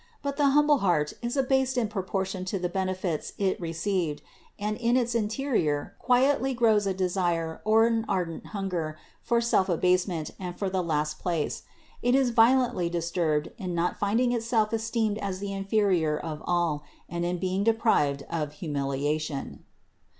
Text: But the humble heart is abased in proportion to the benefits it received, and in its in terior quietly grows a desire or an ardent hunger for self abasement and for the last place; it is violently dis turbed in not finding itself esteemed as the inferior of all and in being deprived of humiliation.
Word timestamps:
But 0.23 0.35
the 0.37 0.47
humble 0.49 0.79
heart 0.79 1.13
is 1.21 1.37
abased 1.37 1.77
in 1.77 1.87
proportion 1.87 2.43
to 2.45 2.57
the 2.57 2.69
benefits 2.69 3.33
it 3.37 3.61
received, 3.61 4.23
and 4.57 4.75
in 4.77 4.97
its 4.97 5.13
in 5.13 5.27
terior 5.27 5.91
quietly 5.99 6.55
grows 6.55 6.87
a 6.87 6.93
desire 6.95 7.61
or 7.65 7.85
an 7.85 8.05
ardent 8.09 8.47
hunger 8.47 8.97
for 9.21 9.39
self 9.39 9.69
abasement 9.69 10.31
and 10.39 10.57
for 10.57 10.71
the 10.71 10.81
last 10.81 11.19
place; 11.19 11.61
it 12.01 12.15
is 12.15 12.31
violently 12.31 12.89
dis 12.89 13.11
turbed 13.11 13.51
in 13.59 13.75
not 13.75 13.99
finding 13.99 14.31
itself 14.31 14.73
esteemed 14.73 15.19
as 15.19 15.37
the 15.37 15.53
inferior 15.53 16.17
of 16.17 16.41
all 16.47 16.83
and 17.07 17.23
in 17.23 17.37
being 17.37 17.63
deprived 17.63 18.23
of 18.27 18.53
humiliation. 18.53 19.63